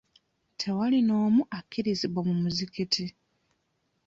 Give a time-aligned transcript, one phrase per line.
[0.59, 3.05] Tewali n'omu akkirizibwa mu muzikiti.